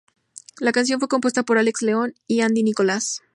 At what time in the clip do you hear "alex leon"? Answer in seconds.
1.59-2.15